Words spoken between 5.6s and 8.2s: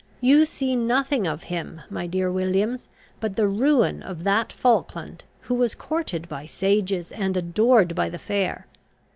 courted by sages, and adored by the